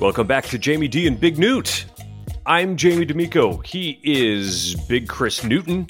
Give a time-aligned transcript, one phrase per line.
[0.00, 1.84] Welcome back to Jamie D and Big Newt.
[2.46, 3.58] I'm Jamie D'Amico.
[3.58, 5.88] He is Big Chris Newton,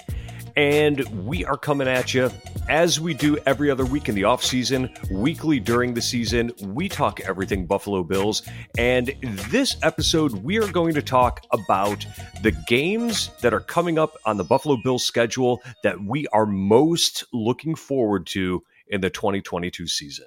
[0.56, 2.28] and we are coming at you
[2.68, 6.50] as we do every other week in the off season, weekly during the season.
[6.60, 8.42] We talk everything Buffalo Bills,
[8.76, 9.14] and
[9.48, 12.04] this episode we are going to talk about
[12.42, 17.22] the games that are coming up on the Buffalo Bills schedule that we are most
[17.32, 20.26] looking forward to in the 2022 season.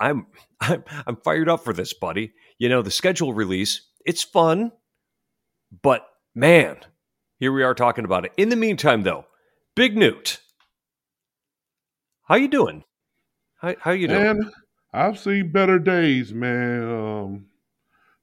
[0.00, 0.26] I'm
[0.62, 2.32] I'm, I'm fired up for this, buddy.
[2.62, 4.70] You know, the schedule release, it's fun,
[5.82, 6.76] but man,
[7.40, 8.30] here we are talking about it.
[8.36, 9.26] In the meantime, though,
[9.74, 10.38] Big Newt,
[12.22, 12.84] how you doing?
[13.56, 14.22] How how you doing?
[14.22, 14.52] Man,
[14.92, 16.84] I've seen better days, man.
[16.84, 17.46] Um,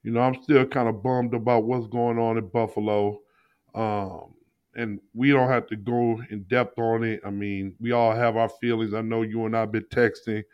[0.03, 3.19] you know, I'm still kind of bummed about what's going on in Buffalo.
[3.75, 4.35] Um,
[4.73, 7.19] and we don't have to go in depth on it.
[7.25, 8.93] I mean, we all have our feelings.
[8.93, 10.45] I know you and I've been texting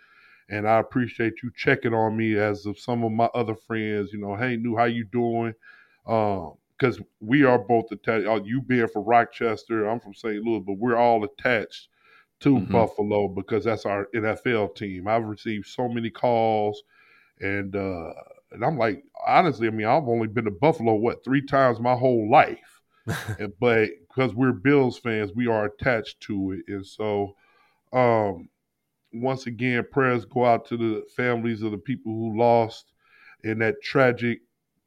[0.49, 4.13] and I appreciate you checking on me as of some of my other friends.
[4.13, 5.53] You know, hey, new, how you doing?
[6.05, 8.27] Because um, we are both attached.
[8.27, 10.43] Uh, you being from Rochester, I'm from St.
[10.43, 11.89] Louis, but we're all attached
[12.41, 12.71] to mm-hmm.
[12.71, 15.07] Buffalo because that's our NFL team.
[15.07, 16.83] I've received so many calls,
[17.39, 18.13] and uh,
[18.51, 21.95] and I'm like, honestly, I mean, I've only been to Buffalo what three times my
[21.95, 22.81] whole life,
[23.39, 27.35] and, but because we're Bills fans, we are attached to it, and so.
[27.93, 28.49] Um,
[29.21, 32.93] once again, prayers go out to the families of the people who lost
[33.43, 34.39] in that tragic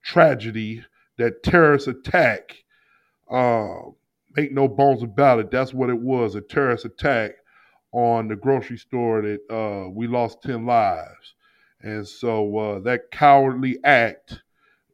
[0.03, 0.84] tragedy,
[1.17, 2.56] that terrorist attack.
[3.31, 3.91] Uh,
[4.37, 5.51] make no bones about it.
[5.51, 7.33] That's what it was a terrorist attack
[7.93, 11.34] on the grocery store that uh, we lost 10 lives.
[11.83, 14.43] And so uh, that cowardly act,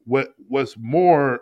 [0.04, 1.40] what what's more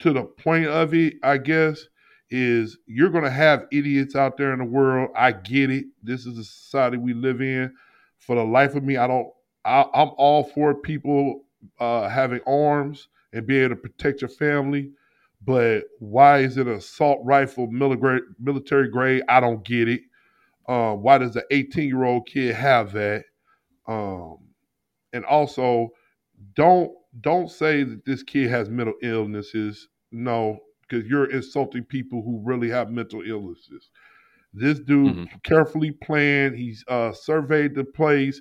[0.00, 1.86] to the point of it, I guess,
[2.32, 5.10] is you're going to have idiots out there in the world.
[5.14, 5.84] I get it.
[6.02, 7.74] This is the society we live in.
[8.18, 9.28] For the life of me, I don't.
[9.64, 11.44] I, am all for people
[11.78, 14.92] uh, having arms and being able to protect your family.
[15.44, 19.22] But why is it an assault rifle military grade?
[19.28, 20.02] I don't get it.
[20.68, 23.24] Um, why does an 18 year old kid have that?
[23.86, 24.38] Um,
[25.12, 25.90] and also,
[26.54, 29.88] don't don't say that this kid has mental illnesses.
[30.12, 33.90] No, because you're insulting people who really have mental illnesses.
[34.54, 35.36] This dude mm-hmm.
[35.42, 36.56] carefully planned.
[36.56, 38.40] He's uh, surveyed the place.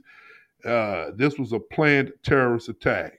[0.65, 3.13] Uh, this was a planned terrorist attack,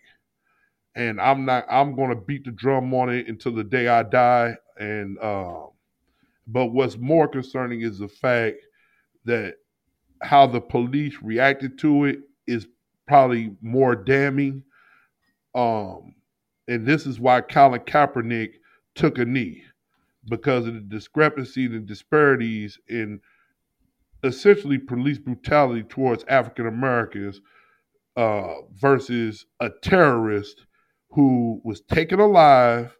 [0.94, 1.64] and I'm not.
[1.70, 4.54] I'm going to beat the drum on it until the day I die.
[4.78, 5.66] And uh,
[6.46, 8.58] but what's more concerning is the fact
[9.24, 9.54] that
[10.22, 12.68] how the police reacted to it is
[13.08, 14.62] probably more damning.
[15.54, 16.14] Um,
[16.68, 18.54] and this is why Colin Kaepernick
[18.94, 19.62] took a knee
[20.28, 23.20] because of the discrepancy and disparities in
[24.24, 27.40] essentially police brutality towards African Americans
[28.16, 30.66] uh, versus a terrorist
[31.10, 32.96] who was taken alive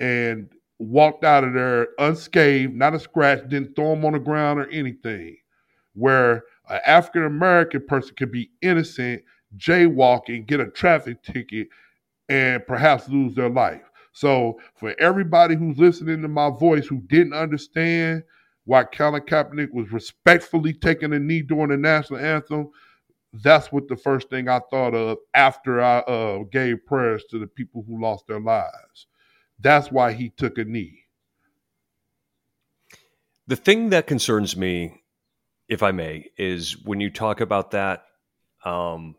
[0.00, 4.60] and walked out of there unscathed, not a scratch, didn't throw him on the ground
[4.60, 5.36] or anything.
[5.94, 9.22] Where an African American person could be innocent,
[9.56, 11.68] jaywalking, get a traffic ticket,
[12.28, 13.87] and perhaps lose their life.
[14.18, 18.24] So for everybody who's listening to my voice who didn't understand
[18.64, 22.68] why Colin Kaepernick was respectfully taking a knee during the national anthem,
[23.32, 27.46] that's what the first thing I thought of after I uh, gave prayers to the
[27.46, 29.06] people who lost their lives.
[29.60, 31.04] That's why he took a knee.
[33.46, 35.00] The thing that concerns me,
[35.68, 38.02] if I may, is when you talk about that.
[38.64, 39.14] Um,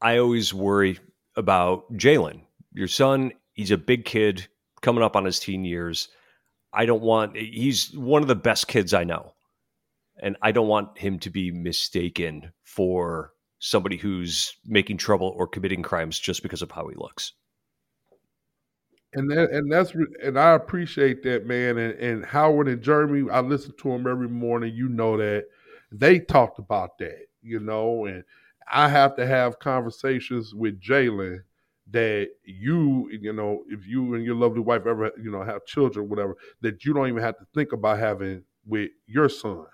[0.00, 1.00] I always worry
[1.34, 2.42] about Jalen,
[2.74, 4.48] your son He's a big kid
[4.80, 6.08] coming up on his teen years.
[6.72, 9.34] I don't want, he's one of the best kids I know.
[10.22, 15.82] And I don't want him to be mistaken for somebody who's making trouble or committing
[15.82, 17.32] crimes just because of how he looks.
[19.14, 19.92] And that, and that's
[20.22, 24.28] and I appreciate that man and, and Howard and Jeremy I listen to them every
[24.28, 25.44] morning you know that
[25.90, 28.24] they talked about that you know and
[28.70, 31.42] I have to have conversations with Jalen
[31.92, 36.08] that you, you know, if you and your lovely wife ever, you know, have children,
[36.08, 39.66] whatever, that you don't even have to think about having with your son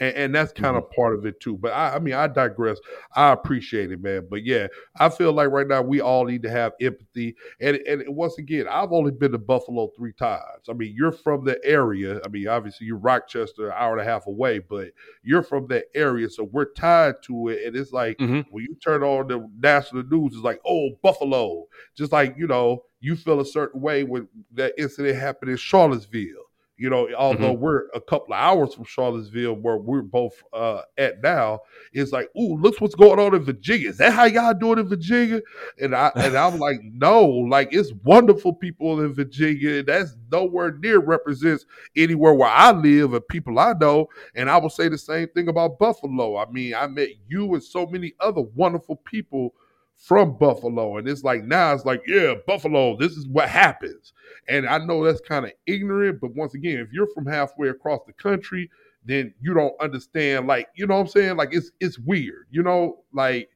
[0.00, 1.00] and, and that's kind of mm-hmm.
[1.00, 1.56] part of it too.
[1.56, 2.78] But I, I mean, I digress.
[3.14, 4.26] I appreciate it, man.
[4.30, 4.68] But yeah,
[4.98, 7.36] I feel like right now we all need to have empathy.
[7.60, 10.68] And and once again, I've only been to Buffalo three times.
[10.68, 12.20] I mean, you're from the area.
[12.24, 14.88] I mean, obviously you're Rochester, an hour and a half away, but
[15.22, 17.66] you're from that area, so we're tied to it.
[17.66, 18.40] And it's like mm-hmm.
[18.50, 21.66] when you turn on the national news, it's like, oh, Buffalo.
[21.96, 26.47] Just like you know, you feel a certain way when that incident happened in Charlottesville
[26.78, 27.60] You know, although mm-hmm.
[27.60, 31.58] we're a couple of hours from Charlottesville, where we're both uh, at now,
[31.92, 33.88] it's like, ooh, look what's going on in Virginia.
[33.88, 35.40] Is that how y'all doing in Virginia?
[35.80, 39.82] And I and I'm like, no, like it's wonderful people in Virginia.
[39.82, 41.66] That's nowhere near represents
[41.96, 44.08] anywhere where I live and people I know.
[44.36, 46.36] And I will say the same thing about Buffalo.
[46.36, 49.52] I mean, I met you and so many other wonderful people
[49.98, 50.96] from Buffalo.
[50.96, 54.12] And it's like now it's like, yeah, Buffalo, this is what happens.
[54.48, 58.00] And I know that's kind of ignorant, but once again, if you're from halfway across
[58.06, 58.70] the country,
[59.04, 61.36] then you don't understand, like, you know what I'm saying?
[61.36, 63.50] Like it's it's weird, you know, like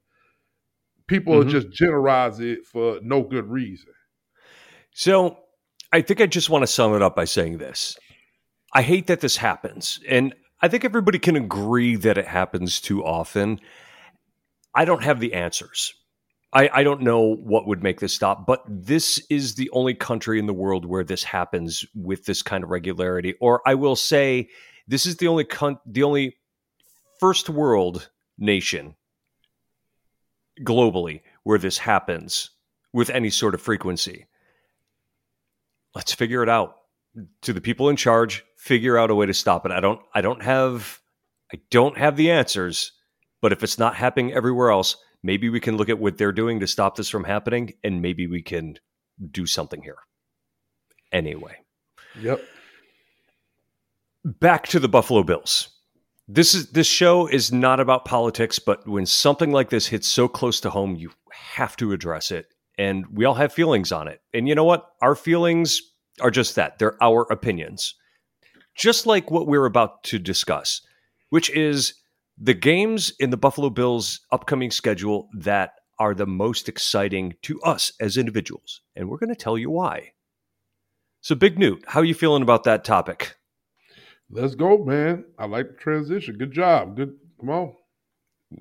[1.06, 1.50] people mm-hmm.
[1.50, 3.92] just generalize it for no good reason.
[4.92, 5.38] So
[5.92, 7.96] I think I just want to sum it up by saying this.
[8.74, 10.00] I hate that this happens.
[10.08, 13.60] And I think everybody can agree that it happens too often.
[14.74, 15.94] I don't have the answers.
[16.52, 20.38] I, I don't know what would make this stop, but this is the only country
[20.38, 23.34] in the world where this happens with this kind of regularity.
[23.40, 24.48] Or I will say,
[24.86, 26.36] this is the only con- the only
[27.18, 28.96] first world nation
[30.60, 32.50] globally where this happens
[32.92, 34.26] with any sort of frequency.
[35.94, 36.76] Let's figure it out.
[37.42, 39.72] To the people in charge, figure out a way to stop it.
[39.72, 41.00] I don't I don't have
[41.52, 42.92] I don't have the answers,
[43.40, 46.60] but if it's not happening everywhere else, maybe we can look at what they're doing
[46.60, 48.78] to stop this from happening and maybe we can
[49.30, 49.98] do something here.
[51.12, 51.56] Anyway.
[52.20, 52.42] Yep.
[54.24, 55.68] Back to the Buffalo Bills.
[56.28, 60.28] This is this show is not about politics, but when something like this hits so
[60.28, 62.46] close to home, you have to address it.
[62.78, 64.20] And we all have feelings on it.
[64.32, 64.86] And you know what?
[65.02, 65.82] Our feelings
[66.20, 66.78] are just that.
[66.78, 67.94] They're our opinions.
[68.74, 70.80] Just like what we're about to discuss,
[71.30, 71.94] which is
[72.42, 77.92] the games in the Buffalo Bills' upcoming schedule that are the most exciting to us
[78.00, 80.12] as individuals, and we're going to tell you why.
[81.20, 83.36] So, Big Newt, how are you feeling about that topic?
[84.28, 85.24] Let's go, man.
[85.38, 86.36] I like the transition.
[86.36, 86.96] Good job.
[86.96, 87.14] Good.
[87.38, 87.74] Come on.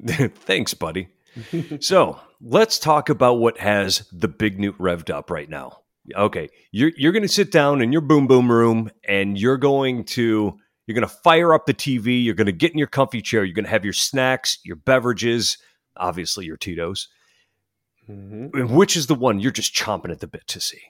[0.35, 1.07] Thanks, buddy.
[1.79, 5.79] so, let's talk about what has the Big Newt revved up right now.
[6.15, 10.03] Okay, you're you're going to sit down in your boom boom room, and you're going
[10.03, 10.59] to
[10.91, 12.21] you're going to fire up the TV.
[12.21, 13.45] You're going to get in your comfy chair.
[13.45, 15.57] You're going to have your snacks, your beverages,
[15.95, 17.07] obviously your Tito's.
[18.09, 18.75] Mm-hmm.
[18.75, 20.81] Which is the one you're just chomping at the bit to see?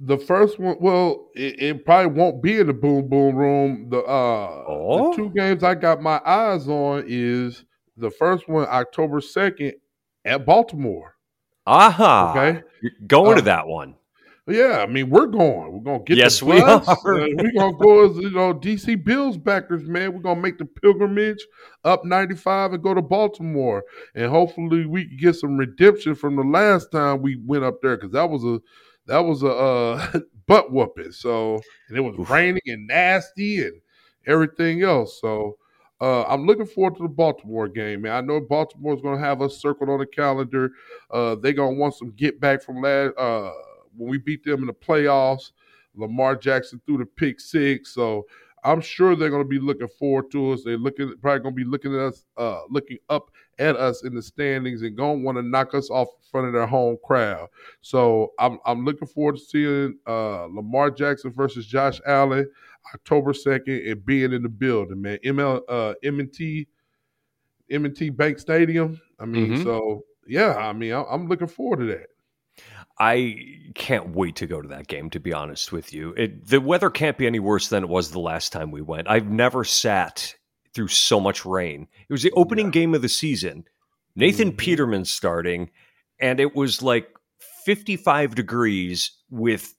[0.00, 3.88] The first one, well, it, it probably won't be in the boom boom room.
[3.90, 5.10] The, uh, oh?
[5.10, 7.64] the two games I got my eyes on is
[7.96, 9.74] the first one, October second,
[10.24, 11.14] at Baltimore.
[11.64, 12.32] Aha!
[12.32, 13.94] Okay, you're going uh, to that one.
[14.48, 15.72] Yeah, I mean we're going.
[15.72, 16.88] We're gonna get yes, the bus.
[17.04, 17.28] we are.
[17.36, 20.12] we're gonna go as you know DC Bills backers, man.
[20.12, 21.46] We're gonna make the pilgrimage
[21.84, 23.84] up 95 and go to Baltimore,
[24.16, 27.96] and hopefully we can get some redemption from the last time we went up there
[27.96, 28.60] because that was a
[29.06, 30.18] that was a uh,
[30.48, 31.12] butt whooping.
[31.12, 32.28] So and it was Oof.
[32.28, 33.80] raining and nasty and
[34.26, 35.20] everything else.
[35.20, 35.56] So
[36.00, 38.12] uh, I'm looking forward to the Baltimore game, man.
[38.12, 40.72] I know Baltimore's going to have us circled on the calendar.
[41.12, 43.52] Uh, they're going to want some get back from last uh,
[43.96, 45.52] when we beat them in the playoffs.
[45.94, 48.26] Lamar Jackson threw the pick six, so
[48.64, 50.62] I'm sure they're going to be looking forward to us.
[50.64, 54.14] They're looking probably going to be looking at us, uh, looking up at us in
[54.14, 56.96] the standings, and going to want to knock us off in front of their home
[57.04, 57.48] crowd.
[57.80, 62.48] So I'm I'm looking forward to seeing uh, Lamar Jackson versus Josh Allen
[62.94, 65.18] October second and being in the building, man.
[65.24, 66.66] ML uh, M&T
[67.70, 69.00] M&T Bank Stadium.
[69.18, 69.62] I mean, mm-hmm.
[69.62, 72.06] so yeah, I mean, I'm looking forward to that.
[73.02, 76.14] I can't wait to go to that game, to be honest with you.
[76.16, 79.10] It, the weather can't be any worse than it was the last time we went.
[79.10, 80.36] I've never sat
[80.72, 81.88] through so much rain.
[82.08, 82.72] It was the opening yeah.
[82.72, 83.64] game of the season.
[84.14, 84.56] Nathan mm-hmm.
[84.56, 85.70] Peterman starting,
[86.20, 87.08] and it was like
[87.64, 89.74] 55 degrees with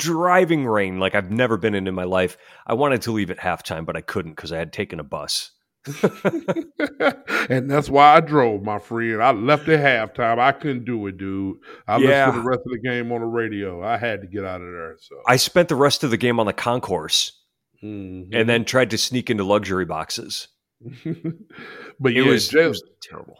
[0.00, 2.36] driving rain like I've never been in in my life.
[2.66, 5.52] I wanted to leave at halftime, but I couldn't because I had taken a bus.
[7.48, 9.22] and that's why I drove, my friend.
[9.22, 10.38] I left at halftime.
[10.38, 11.56] I couldn't do it, dude.
[11.86, 12.26] I yeah.
[12.26, 13.82] listened to the rest of the game on the radio.
[13.82, 14.96] I had to get out of there.
[15.00, 17.32] So I spent the rest of the game on the concourse,
[17.82, 18.34] mm-hmm.
[18.34, 20.48] and then tried to sneak into luxury boxes.
[20.80, 23.38] but it, yeah, was, just, it was terrible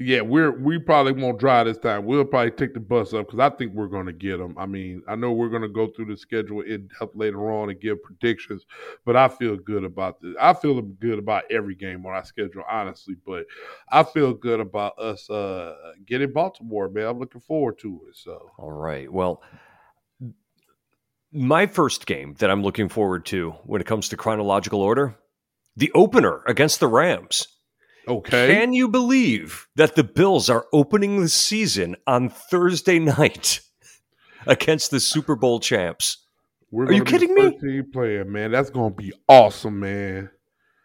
[0.00, 2.04] yeah, we're we probably won't drive this time.
[2.04, 4.54] We'll probably take the bus up because I think we're going to get them.
[4.56, 7.68] I mean, I know we're going to go through the schedule in depth later on
[7.68, 8.64] and give predictions,
[9.04, 10.36] but I feel good about this.
[10.40, 13.16] I feel good about every game on our schedule, honestly.
[13.26, 13.46] But
[13.90, 15.74] I feel good about us uh,
[16.06, 17.08] getting Baltimore, man.
[17.08, 18.16] I'm looking forward to it.
[18.16, 19.42] So, all right, well.
[21.30, 25.14] My first game that I'm looking forward to when it comes to chronological order,
[25.76, 27.48] the opener against the Rams.
[28.08, 28.54] Okay.
[28.54, 33.60] Can you believe that the Bills are opening the season on Thursday night
[34.46, 36.24] against the Super Bowl champs?
[36.70, 37.58] We're Are you kidding me?
[37.58, 38.50] Team playing, man.
[38.50, 40.30] That's gonna be awesome, man.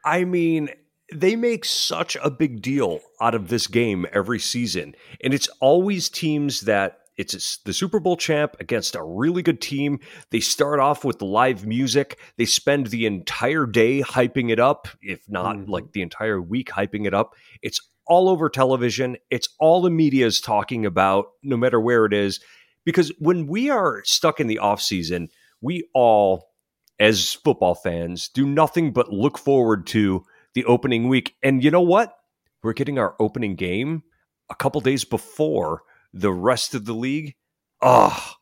[0.05, 0.69] I mean,
[1.13, 6.09] they make such a big deal out of this game every season, and it's always
[6.09, 9.99] teams that it's the Super Bowl champ against a really good team.
[10.31, 12.19] They start off with the live music.
[12.37, 15.69] They spend the entire day hyping it up, if not Mhm.
[15.69, 17.35] like the entire week hyping it up.
[17.61, 19.17] It's all over television.
[19.29, 22.39] It's all the media is talking about, no matter where it is.
[22.85, 25.29] Because when we are stuck in the off season,
[25.61, 26.49] we all,
[26.99, 31.35] as football fans, do nothing but look forward to the opening week.
[31.41, 32.17] And you know what?
[32.61, 34.03] We're getting our opening game
[34.49, 37.35] a couple days before the rest of the league.
[37.81, 38.33] Oh,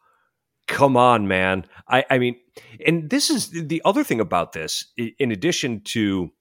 [0.68, 1.66] come on, man.
[1.88, 2.36] I, I mean,
[2.86, 6.32] and this is the other thing about this, in addition to,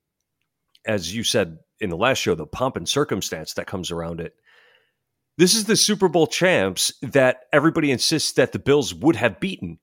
[0.86, 4.34] as you said in the last show, the pomp and circumstance that comes around it.
[5.38, 9.78] This is the Super Bowl champs that everybody insists that the Bills would have beaten.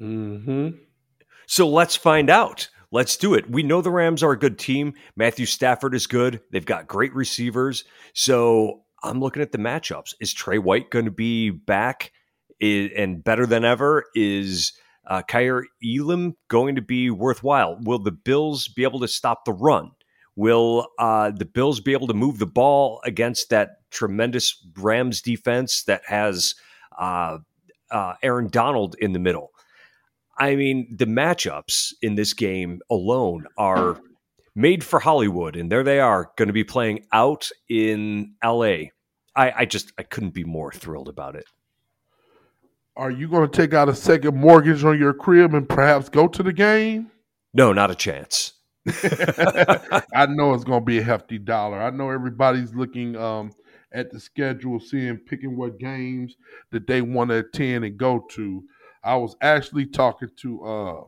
[0.00, 0.76] Mm-hmm.
[1.46, 2.68] So let's find out.
[2.90, 3.50] Let's do it.
[3.50, 4.94] We know the Rams are a good team.
[5.16, 6.40] Matthew Stafford is good.
[6.50, 7.84] They've got great receivers.
[8.12, 10.14] So I'm looking at the matchups.
[10.20, 12.12] Is Tre White going to be back
[12.60, 14.04] and better than ever?
[14.14, 14.72] Is
[15.06, 17.78] uh, Kaiir Elam going to be worthwhile?
[17.80, 19.92] Will the Bills be able to stop the run?
[20.36, 25.84] Will uh, the Bills be able to move the ball against that tremendous Rams defense
[25.84, 26.54] that has
[26.98, 27.38] uh,
[27.90, 29.50] uh, Aaron Donald in the middle?
[30.38, 34.00] I mean, the matchups in this game alone are
[34.58, 38.90] made for Hollywood, and there they are going to be playing out in LA.
[39.36, 41.44] I, I just I couldn't be more thrilled about it.
[42.96, 46.26] Are you going to take out a second mortgage on your crib and perhaps go
[46.26, 47.12] to the game?
[47.54, 48.54] No, not a chance.
[48.88, 51.80] I know it's going to be a hefty dollar.
[51.80, 53.52] I know everybody's looking um,
[53.92, 56.34] at the schedule, seeing, picking what games
[56.72, 58.64] that they want to attend and go to.
[59.04, 61.00] I was actually talking to, uh,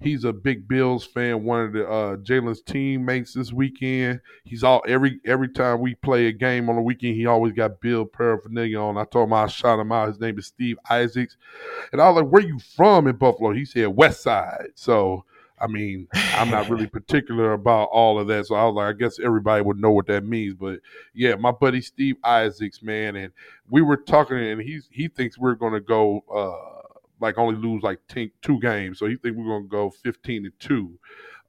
[0.00, 4.20] he's a big Bills fan, one of the uh, Jalen's teammates this weekend.
[4.44, 7.80] He's all every every time we play a game on the weekend, he always got
[7.80, 8.96] Bill paraphernalia on.
[8.96, 10.08] I told him I shot him out.
[10.08, 11.36] His name is Steve Isaacs,
[11.92, 14.70] and I was like, "Where you from in Buffalo?" He said West Side.
[14.74, 15.24] So
[15.60, 18.46] I mean, I'm not really particular about all of that.
[18.46, 20.54] So I was like, I guess everybody would know what that means.
[20.54, 20.80] But
[21.12, 23.32] yeah, my buddy Steve Isaacs, man, and
[23.68, 26.69] we were talking, and he's he thinks we're gonna go uh
[27.20, 28.98] like only lose like 10, two games.
[28.98, 30.98] So he think we're gonna go 15 to two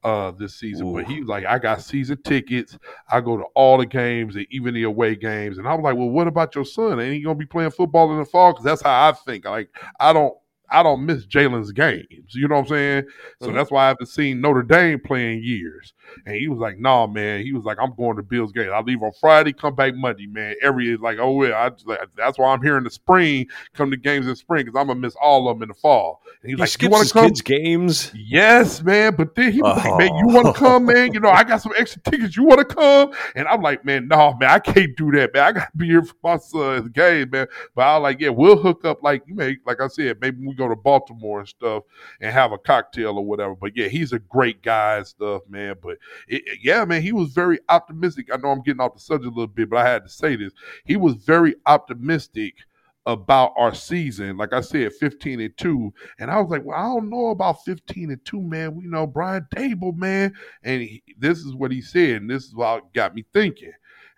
[0.04, 0.92] uh this season.
[0.92, 1.12] But Ooh.
[1.12, 2.78] he was like, I got season tickets.
[3.10, 5.58] I go to all the games and even the away games.
[5.58, 7.00] And I was like, Well, what about your son?
[7.00, 8.52] Ain't he gonna be playing football in the fall?
[8.52, 9.44] Because that's how I think.
[9.44, 10.34] Like I don't
[10.72, 12.34] I don't miss Jalen's games.
[12.34, 13.04] You know what I'm saying?
[13.42, 13.54] So Mhm.
[13.54, 15.92] that's why I haven't seen Notre Dame play in years.
[16.26, 18.70] And he was like, nah, man." He was like, "I'm going to Bills game.
[18.72, 22.00] I leave on Friday, come back Monday, man." Every like, oh yeah, I just, like,
[22.16, 23.46] that's why I'm here in the spring.
[23.74, 26.22] Come to games in spring because I'm gonna miss all of them in the fall.
[26.42, 28.12] And He he's like, "You want to come?" To kids' games.
[28.14, 29.14] Yes, man.
[29.16, 30.34] But then he was like, man, you Oh.
[30.34, 31.12] want to come, man?
[31.12, 32.36] You know, I got some extra tickets.
[32.36, 33.12] You want to come?
[33.34, 35.42] And I'm like, man, no, man, I can't do that, man.
[35.44, 37.46] I got to be here for my son's game, man.
[37.74, 39.02] But I was like, yeah, we'll hook up.
[39.02, 41.84] Like you may, like I said, maybe we go to Baltimore and stuff
[42.20, 43.54] and have a cocktail or whatever.
[43.54, 45.76] But yeah, he's a great guy and stuff, man.
[45.82, 48.28] But it- yeah, man, he was very optimistic.
[48.32, 50.36] I know I'm getting off the subject a little bit, but I had to say
[50.36, 50.52] this.
[50.84, 52.54] He was very optimistic
[53.06, 54.36] about our season.
[54.36, 55.92] Like I said, 15 and 2.
[56.20, 58.76] And I was like, well, I don't know about 15 and 2, man.
[58.76, 60.34] We know Brian Daboll, man.
[60.62, 62.22] And he, this is what he said.
[62.22, 63.72] And this is what got me thinking.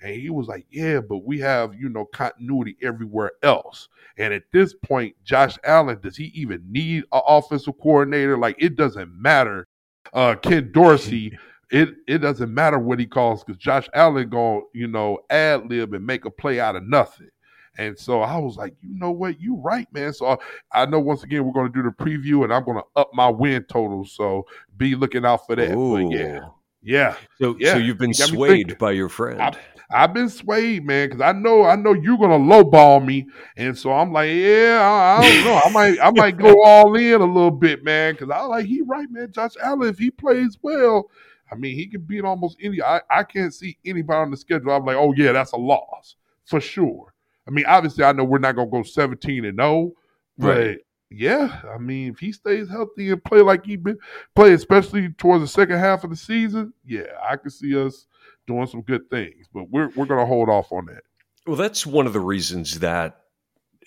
[0.05, 3.89] And he was like, yeah, but we have, you know, continuity everywhere else.
[4.19, 8.37] And at this point, Josh Allen, does he even need an offensive coordinator?
[8.37, 9.67] Like, it doesn't matter.
[10.13, 11.39] Uh, Ken Dorsey,
[11.71, 15.95] it it doesn't matter what he calls because Josh Allen going you know ad lib
[15.95, 17.31] and make a play out of nothing.
[17.79, 20.13] And so I was like, you know what, you right, man.
[20.13, 20.39] So
[20.73, 23.11] I, know once again we're going to do the preview and I'm going to up
[23.15, 24.05] my win total.
[24.05, 24.47] So
[24.77, 25.71] be looking out for that.
[25.71, 26.53] But yeah, Ooh.
[26.85, 29.41] Yeah, So, Yeah, so you've been you swayed by your friend.
[29.41, 29.57] I-
[29.91, 33.93] I've been swayed, man, because I know I know you're gonna lowball me, and so
[33.93, 37.25] I'm like, yeah, I, I don't know, I might I might go all in a
[37.25, 39.31] little bit, man, because I like he right, man.
[39.31, 41.11] Josh Allen, if he plays well,
[41.53, 42.83] I mean, he can beat almost any.
[42.83, 44.73] I, I can't see anybody on the schedule.
[44.73, 47.15] I'm like, oh yeah, that's a loss for sure.
[47.47, 49.93] I mean, obviously, I know we're not gonna go 17 and 0,
[50.39, 50.79] but Right.
[51.17, 53.99] Yeah, I mean, if he stays healthy and play like he been
[54.35, 58.07] play, especially towards the second half of the season, yeah, I can see us
[58.47, 59.47] doing some good things.
[59.53, 61.03] But we're we're gonna hold off on that.
[61.47, 63.21] Well, that's one of the reasons that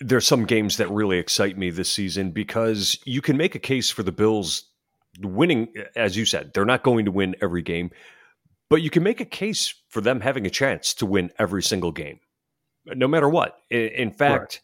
[0.00, 3.90] there's some games that really excite me this season because you can make a case
[3.90, 4.64] for the Bills
[5.20, 7.90] winning, as you said, they're not going to win every game,
[8.70, 11.90] but you can make a case for them having a chance to win every single
[11.90, 12.20] game,
[12.86, 13.56] no matter what.
[13.70, 14.60] In fact,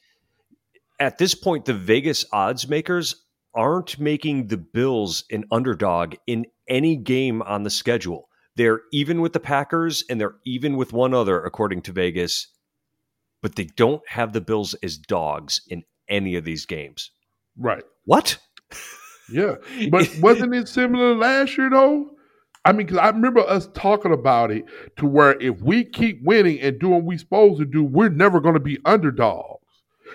[1.00, 3.24] at this point, the Vegas odds makers
[3.54, 8.28] aren't making the Bills an underdog in any game on the schedule.
[8.56, 12.48] They're even with the Packers and they're even with one other, according to Vegas,
[13.42, 17.10] but they don't have the Bills as dogs in any of these games.
[17.56, 17.84] Right.
[18.04, 18.38] What?
[19.32, 19.54] Yeah.
[19.90, 22.10] But wasn't it similar last year, though?
[22.64, 24.64] I mean, because I remember us talking about it
[24.96, 28.40] to where if we keep winning and doing what we're supposed to do, we're never
[28.40, 29.63] going to be underdogs.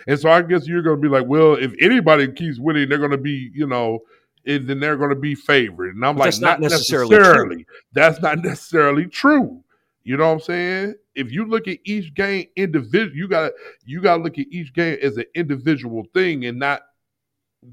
[0.08, 2.98] And so I guess you're going to be like, well, if anybody keeps winning, they're
[2.98, 4.00] going to be, you know,
[4.46, 5.96] and then they're going to be favored.
[5.96, 7.66] And I'm But like, that's not not, necessarily necessarily.
[7.94, 9.64] That's not necessarily true.
[10.04, 10.96] You know what I'm saying?
[11.16, 13.54] If you look at each game individual, you got to
[13.86, 16.82] you got to look at each game as an individual thing and not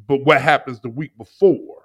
[0.08, 1.82] but what happens the week before.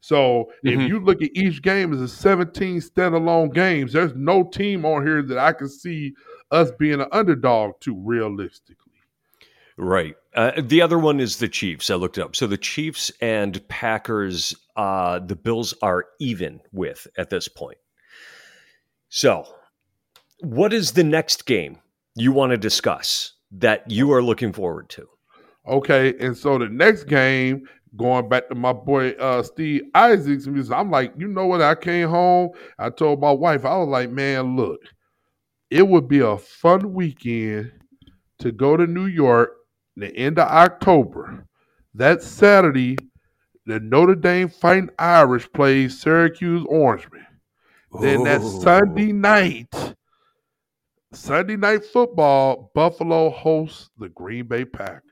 [0.00, 0.84] So Mhm.
[0.84, 5.06] if you look at each game as a 17 standalone games, there's no team on
[5.06, 6.14] here that I can see
[6.50, 8.89] us being an underdog to realistically.
[9.80, 10.14] Right.
[10.34, 11.88] Uh, the other one is the Chiefs.
[11.88, 12.36] I looked up.
[12.36, 17.78] So the Chiefs and Packers, uh, the Bills are even with at this point.
[19.08, 19.46] So,
[20.40, 21.78] what is the next game
[22.14, 25.08] you want to discuss that you are looking forward to?
[25.66, 30.90] Okay, and so the next game, going back to my boy uh, Steve Isaacs, I'm
[30.90, 31.62] like, you know what?
[31.62, 34.80] I came home, I told my wife, I was like, man, look,
[35.70, 37.72] it would be a fun weekend
[38.40, 39.52] to go to New York
[39.96, 41.46] the end of October.
[41.94, 42.96] That Saturday,
[43.66, 47.26] the Notre Dame Fighting Irish plays Syracuse Orangemen.
[48.00, 48.60] Then that oh.
[48.60, 49.74] Sunday night,
[51.12, 55.02] Sunday night football, Buffalo hosts the Green Bay Packers.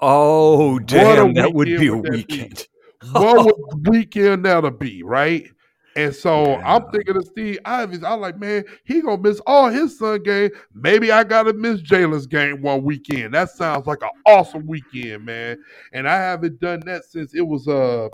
[0.00, 1.34] Oh, damn.
[1.34, 2.66] That would be a weekend
[3.02, 3.18] would that be?
[3.18, 5.48] what would weekend that'll be, right?
[5.98, 8.04] And so I'm thinking of Steve Ivies.
[8.04, 10.50] I'm like, man, he gonna miss all his son game.
[10.72, 13.34] Maybe I gotta miss Jalen's game one weekend.
[13.34, 15.58] That sounds like an awesome weekend, man.
[15.92, 18.10] And I haven't done that since it was uh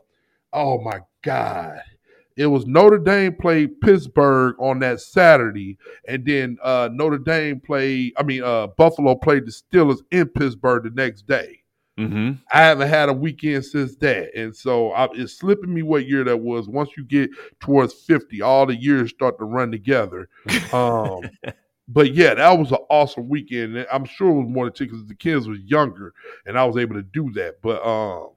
[0.54, 1.78] oh my god.
[2.38, 5.76] It was Notre Dame played Pittsburgh on that Saturday,
[6.08, 10.84] and then uh Notre Dame played, I mean uh Buffalo played the Steelers in Pittsburgh
[10.84, 11.63] the next day.
[11.96, 16.08] Hmm I haven't had a weekend since that, and so I, it's slipping me what
[16.08, 16.68] year that was.
[16.68, 17.30] Once you get
[17.60, 20.28] towards fifty, all the years start to run together.
[20.72, 21.30] Um,
[21.88, 23.76] but yeah, that was an awesome weekend.
[23.76, 26.14] and I'm sure it was more than two because the kids was younger,
[26.46, 27.62] and I was able to do that.
[27.62, 28.30] But um,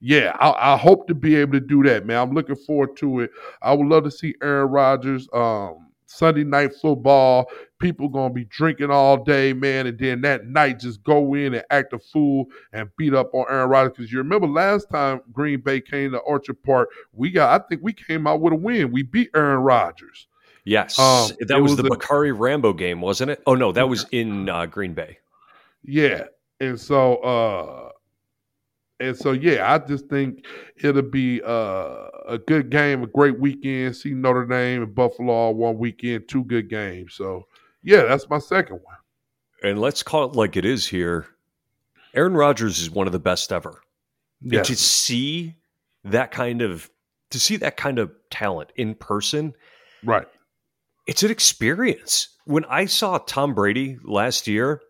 [0.00, 2.18] yeah, I, I hope to be able to do that, man.
[2.20, 3.30] I'm looking forward to it.
[3.62, 5.28] I would love to see Aaron Rodgers.
[5.32, 10.78] Um, Sunday night football, people gonna be drinking all day, man, and then that night
[10.80, 13.92] just go in and act a fool and beat up on Aaron Rodgers.
[13.96, 17.82] Because you remember last time Green Bay came to Orchard Park, we got I think
[17.82, 18.92] we came out with a win.
[18.92, 20.28] We beat Aaron Rodgers.
[20.64, 20.98] Yes.
[20.98, 23.40] Um, that was, was the a- Bacarri Rambo game, wasn't it?
[23.46, 25.18] Oh, no, that was in uh, Green Bay.
[25.84, 26.24] Yeah.
[26.60, 27.90] And so uh
[29.00, 30.44] and so yeah, I just think
[30.76, 33.96] it'll be uh, a good game, a great weekend.
[33.96, 37.14] See Notre Dame and Buffalo one weekend, two good games.
[37.14, 37.46] So
[37.82, 38.96] yeah, that's my second one.
[39.62, 41.26] And let's call it like it is here.
[42.14, 43.80] Aaron Rodgers is one of the best ever.
[44.42, 45.54] And to see
[46.04, 46.90] that kind of
[47.30, 49.54] to see that kind of talent in person,
[50.04, 50.26] Right.
[51.06, 52.28] it's an experience.
[52.44, 54.80] When I saw Tom Brady last year,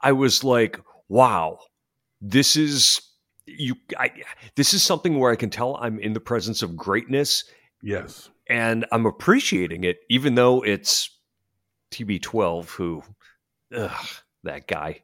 [0.00, 1.58] I was like, "Wow,
[2.20, 3.00] this is
[3.46, 4.10] you." I,
[4.56, 7.44] this is something where I can tell I'm in the presence of greatness,
[7.82, 8.30] Yes.
[8.48, 11.10] and I'm appreciating it, even though it's
[11.92, 13.02] TB12 who,
[13.74, 14.06] ugh,
[14.44, 15.02] that guy.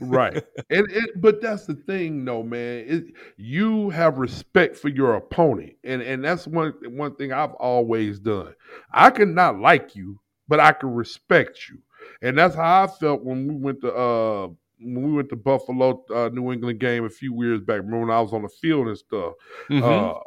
[0.00, 0.34] right
[0.70, 3.04] and it, but that's the thing though man it,
[3.36, 8.54] you have respect for your opponent and and that's one one thing i've always done
[8.92, 11.78] i can not like you but i can respect you
[12.22, 14.48] and that's how i felt when we went to uh
[14.82, 18.10] when we went to buffalo uh, new england game a few years back remember when
[18.10, 19.34] i was on the field and stuff
[19.70, 19.82] Mhm.
[20.16, 20.20] uh,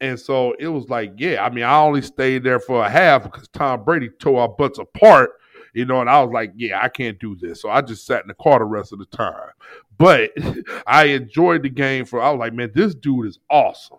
[0.00, 3.22] and so it was like, yeah, I mean, I only stayed there for a half
[3.22, 5.30] because Tom Brady tore our butts apart,
[5.74, 7.62] you know, and I was like, yeah, I can't do this.
[7.62, 9.50] So I just sat in the car the rest of the time.
[9.98, 10.32] But
[10.88, 13.98] I enjoyed the game for, I was like, man, this dude is awesome.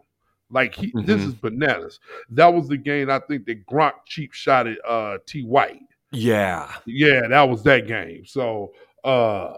[0.50, 1.28] Like, he, this Mhm.
[1.30, 2.02] is bananas.
[2.32, 5.44] That was the game I think that Gronk cheap shot at uh, T.
[5.46, 5.80] White.
[6.12, 8.26] yeah, Yeah, that was that game.
[8.26, 8.74] So,
[9.06, 9.54] uh,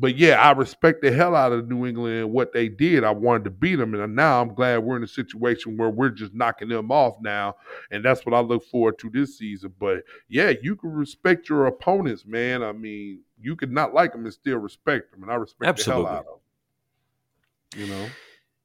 [0.00, 3.02] but yeah, I respect the hell out of New England and what they did.
[3.02, 6.10] I wanted to beat them, and now I'm glad we're in a situation where we're
[6.10, 7.56] just knocking them off now,
[7.90, 9.74] and that's what I look forward to this season.
[9.78, 12.62] But yeah, you can respect your opponents, man.
[12.62, 16.04] I mean, you could not like them and still respect them, and I respect Absolutely.
[16.04, 16.40] the hell out of
[17.74, 17.80] them.
[17.80, 18.08] You know,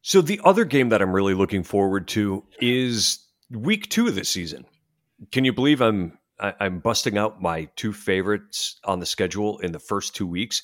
[0.02, 4.30] So the other game that I'm really looking forward to is week two of this
[4.30, 4.66] season.
[5.32, 9.72] Can you believe I'm I, I'm busting out my two favorites on the schedule in
[9.72, 10.62] the first two weeks?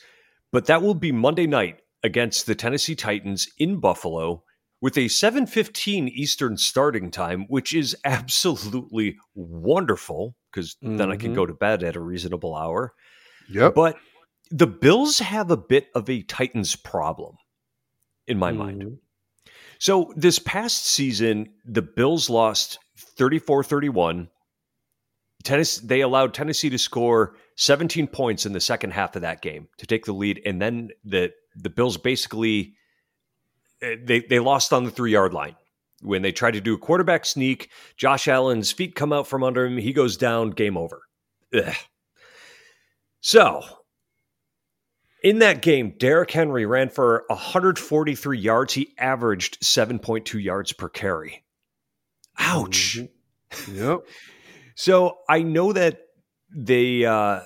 [0.51, 4.43] But that will be Monday night against the Tennessee Titans in Buffalo.
[4.81, 10.95] with a 7:15 Eastern starting time, which is absolutely wonderful because mm-hmm.
[10.95, 11.51] then I can go mm-hmm.
[11.51, 12.93] to bed at a reasonable hour.
[13.49, 13.75] Yep.
[13.75, 13.97] But
[14.51, 17.35] the Bills have a bit of a Titans problem
[18.25, 18.59] in my mm-hmm.
[18.59, 18.97] mind.
[19.79, 22.79] So this past season, the Bills lost
[23.17, 24.27] 34-31.
[25.43, 29.67] Tennessee, they allowed Tennessee to score 17 points in the second half of that game
[29.77, 32.73] to take the lead, and then the the Bills basically
[33.81, 35.55] eh, they they lost on the three yard line
[36.01, 37.69] when they tried to do a quarterback sneak.
[37.97, 41.01] Josh Allen's feet come out from under him, he goes down, game over.
[41.53, 41.75] Ugh.
[43.21, 43.63] So
[45.23, 48.73] in that game, Derrick Henry ran for 143 yards.
[48.73, 51.43] He averaged 7.2 yards per carry.
[52.37, 52.99] Ouch.
[53.51, 53.83] Mm-hmm.
[53.83, 53.99] Yep.
[54.79, 56.03] so I know that
[56.55, 57.41] they, uh,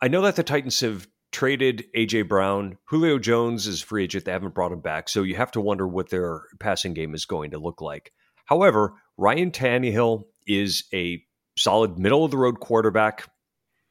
[0.00, 2.78] I know that the Titans have traded AJ Brown.
[2.84, 4.24] Julio Jones is free agent.
[4.24, 5.08] They haven't brought him back.
[5.08, 8.12] So you have to wonder what their passing game is going to look like.
[8.44, 11.20] However, Ryan Tannehill is a
[11.56, 13.28] solid middle of the road quarterback.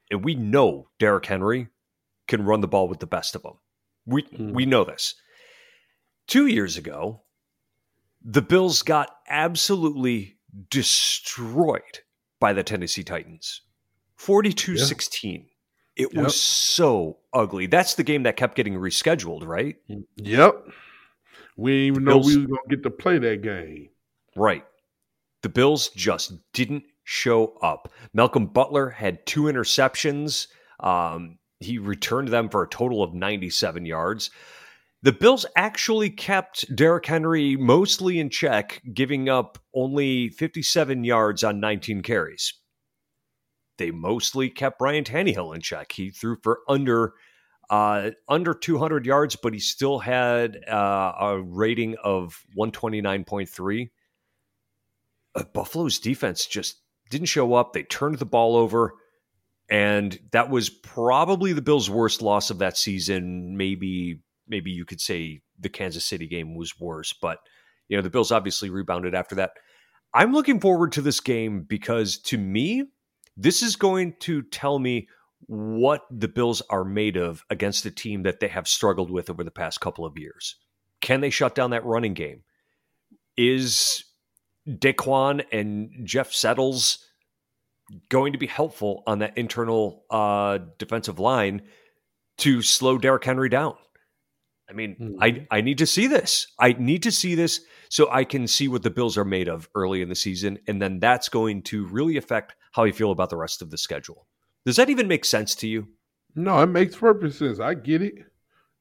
[0.10, 1.67] And we know Derrick Henry
[2.29, 3.55] can run the ball with the best of them.
[4.05, 4.53] We mm.
[4.53, 5.15] we know this.
[6.27, 7.23] 2 years ago,
[8.23, 10.38] the Bills got absolutely
[10.69, 12.03] destroyed
[12.39, 13.62] by the Tennessee Titans.
[14.19, 15.45] 42-16.
[15.95, 16.23] It yep.
[16.23, 17.65] was so ugly.
[17.65, 19.76] That's the game that kept getting rescheduled, right?
[20.17, 20.67] Yep.
[21.56, 23.89] We didn't even Bills, know we were going to get to play that game.
[24.36, 24.63] Right.
[25.41, 27.91] The Bills just didn't show up.
[28.13, 30.47] Malcolm Butler had two interceptions.
[30.80, 34.30] Um, he returned them for a total of 97 yards.
[35.03, 41.60] The Bills actually kept Derrick Henry mostly in check, giving up only 57 yards on
[41.60, 42.53] 19 carries.
[43.77, 45.91] They mostly kept Brian Tannehill in check.
[45.91, 47.13] He threw for under
[47.69, 53.89] uh, under 200 yards, but he still had uh, a rating of 129.3.
[55.36, 57.73] Uh, Buffalo's defense just didn't show up.
[57.73, 58.93] They turned the ball over.
[59.69, 63.57] And that was probably the Bills' worst loss of that season.
[63.57, 67.39] Maybe, maybe you could say the Kansas City game was worse, but
[67.88, 69.51] you know the Bills obviously rebounded after that.
[70.13, 72.86] I'm looking forward to this game because to me,
[73.36, 75.07] this is going to tell me
[75.45, 79.43] what the Bills are made of against a team that they have struggled with over
[79.43, 80.55] the past couple of years.
[81.01, 82.43] Can they shut down that running game?
[83.38, 84.03] Is
[84.67, 87.05] Daquan and Jeff Settles
[88.10, 91.62] going to be helpful on that internal uh, defensive line
[92.38, 93.75] to slow Derrick Henry down.
[94.69, 95.23] I mean, mm-hmm.
[95.23, 96.47] I I need to see this.
[96.60, 99.69] I need to see this so I can see what the Bills are made of
[99.75, 103.30] early in the season, and then that's going to really affect how you feel about
[103.30, 104.27] the rest of the schedule.
[104.65, 105.88] Does that even make sense to you?
[106.36, 107.60] No, it makes perfect sense.
[107.60, 108.15] I get it.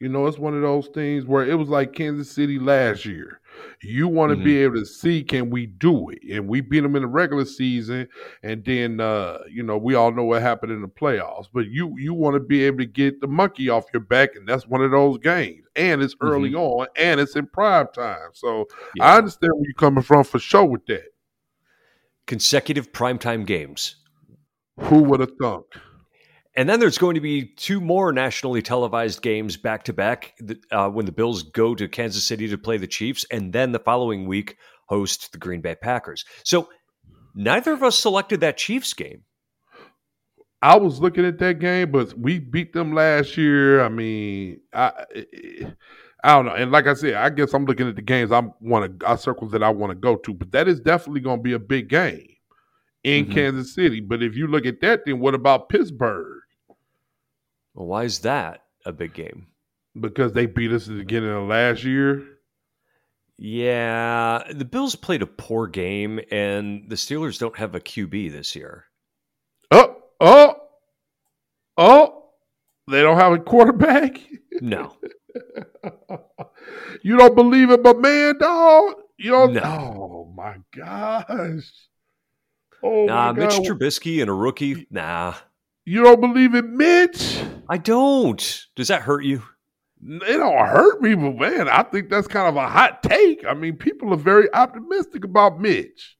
[0.00, 3.40] You know, it's one of those things where it was like Kansas City last year.
[3.82, 4.44] You want to mm-hmm.
[4.44, 7.44] be able to see can we do it, and we beat them in the regular
[7.44, 8.08] season,
[8.42, 11.46] and then uh, you know we all know what happened in the playoffs.
[11.52, 14.48] But you you want to be able to get the monkey off your back, and
[14.48, 15.64] that's one of those games.
[15.76, 16.58] And it's early mm-hmm.
[16.58, 18.30] on, and it's in prime time.
[18.32, 19.04] So yeah.
[19.04, 21.12] I understand where you're coming from for sure with that.
[22.26, 23.96] Consecutive primetime games.
[24.80, 25.66] Who would have thunk?
[26.56, 30.34] And then there's going to be two more nationally televised games back to back
[30.72, 33.78] uh, when the Bills go to Kansas City to play the Chiefs, and then the
[33.78, 36.24] following week host the Green Bay Packers.
[36.44, 36.68] So
[37.34, 39.22] neither of us selected that Chiefs game.
[40.62, 43.82] I was looking at that game, but we beat them last year.
[43.82, 45.04] I mean, I
[46.24, 46.54] I don't know.
[46.54, 49.16] And like I said, I guess I'm looking at the games I want to, I
[49.16, 50.32] circles that I want to go to.
[50.32, 52.26] But that is definitely going to be a big game
[53.04, 53.34] in mm-hmm.
[53.34, 54.00] Kansas City.
[54.00, 56.40] But if you look at that, then what about Pittsburgh?
[57.76, 59.48] Well, why is that a big game?
[59.98, 62.26] Because they beat us at the beginning of last year.
[63.38, 68.56] Yeah, the Bills played a poor game, and the Steelers don't have a QB this
[68.56, 68.86] year.
[69.70, 70.56] Oh, oh,
[71.76, 72.24] oh!
[72.90, 74.20] They don't have a quarterback.
[74.62, 74.96] No.
[77.02, 78.94] you don't believe it, but man, dog.
[79.18, 79.52] You don't.
[79.52, 79.62] No.
[79.62, 81.70] Oh my gosh.
[82.82, 84.86] Oh nah, my Mitch Trubisky and a rookie.
[84.90, 85.34] Nah.
[85.88, 87.40] You don't believe in Mitch?
[87.68, 88.66] I don't.
[88.74, 89.40] Does that hurt you?
[90.04, 93.46] It don't hurt me, but man, I think that's kind of a hot take.
[93.46, 96.16] I mean, people are very optimistic about Mitch.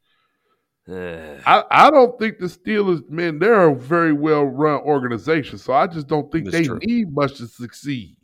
[0.89, 5.59] I, I don't think the Steelers, man, they're a very well run organization.
[5.59, 6.79] So I just don't think they true.
[6.83, 8.17] need much to succeed.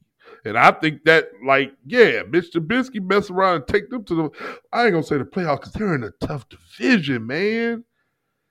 [0.45, 4.31] And I think that, like, yeah, Mitch Trubisky mess around and take them to the,
[4.73, 7.85] I ain't going to say the playoffs because they're in a tough division, man.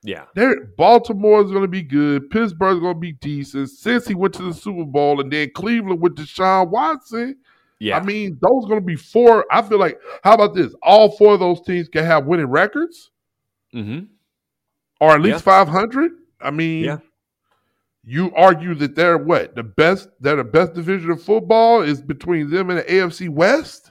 [0.02, 0.24] Yeah.
[0.36, 2.28] Is going to be good.
[2.30, 3.68] Pittsburgh's going to be decent.
[3.68, 7.36] Cincy went to the Super Bowl and then Cleveland with Deshaun Watson.
[7.78, 7.98] Yeah.
[7.98, 9.44] I mean, those going to be four.
[9.50, 10.74] I feel like, how about this?
[10.82, 13.10] All four of those teams can have winning records
[13.74, 14.04] mm-hmm.
[15.00, 16.12] or at least 500.
[16.40, 16.98] I mean, Yeah.
[18.04, 19.54] you argue that they're what?
[19.54, 23.90] The best, they're the best division of football is between them and the AFC West?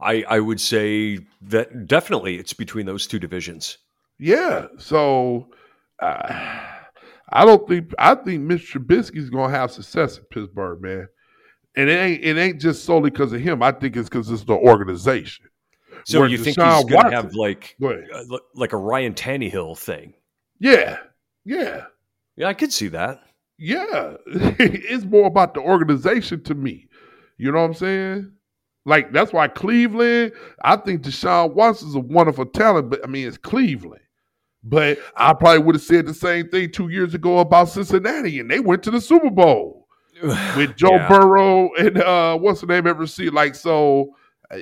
[0.00, 3.78] I, I would say that definitely it's between those two divisions.
[4.18, 4.66] Yeah.
[4.78, 5.48] So
[6.00, 6.60] uh,
[7.30, 8.78] I don't think I think Mr.
[8.78, 11.08] Trubisky's gonna have success in Pittsburgh, man.
[11.76, 13.62] And it ain't it ain't just solely because of him.
[13.62, 15.46] I think it's because it's the organization.
[16.04, 19.78] So Where you think he's to Watson- have like Go uh, like a Ryan Tannehill
[19.78, 20.14] thing?
[20.58, 20.98] Yeah.
[21.44, 21.84] Yeah.
[22.36, 23.20] Yeah, I could see that.
[23.58, 24.14] Yeah.
[24.26, 26.88] it's more about the organization to me.
[27.36, 28.32] You know what I'm saying?
[28.84, 33.36] Like that's why Cleveland, I think Deshaun Watson's a wonderful talent, but I mean it's
[33.36, 34.00] Cleveland.
[34.68, 38.50] But I probably would have said the same thing two years ago about Cincinnati, and
[38.50, 39.86] they went to the Super Bowl.
[40.56, 41.08] with Joe Yeah.
[41.08, 44.16] Burrow and uh, what's the name ever see like so.
[44.50, 44.58] Uh,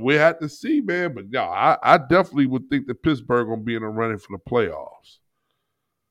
[0.00, 1.12] we had to see, man.
[1.14, 4.36] But no, I, I definitely would think that Pittsburgh gonna be in the running for
[4.36, 5.18] the playoffs.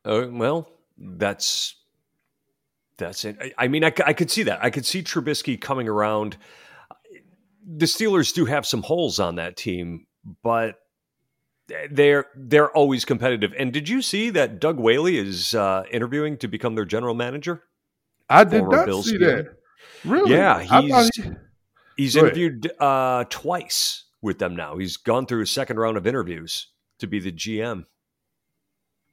[0.04, 1.76] Uh, well, that's
[2.98, 3.38] that's it.
[3.42, 4.64] I, I mean, I could see that.
[4.64, 6.38] I could see Trubisky coming around.
[7.66, 10.06] The Steelers do have some holes on that team,
[10.44, 10.76] but
[11.90, 13.54] they're they're always competitive.
[13.58, 17.64] And did you see that Doug Whaley is uh, interviewing to become their general manager?
[18.30, 19.56] I did Former not Bills see that.
[20.04, 20.32] Really?
[20.32, 21.24] Yeah, he's- he-
[21.98, 24.76] He's interviewed uh, twice with them now.
[24.78, 26.68] He's gone through a second round of interviews
[27.00, 27.86] to be the GM.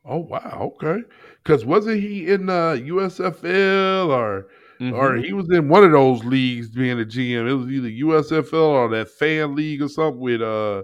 [0.05, 1.03] oh wow, okay.
[1.45, 4.49] Because wasn't he in uh, USFL or
[4.81, 4.95] Mm-hmm.
[4.97, 7.49] or he was in one of those leagues being a GM?
[7.49, 10.83] It was either USFL or that fan league or something with uh